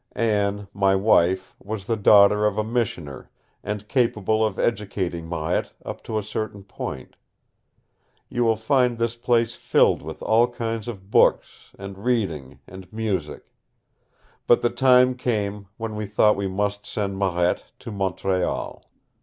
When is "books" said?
11.11-11.69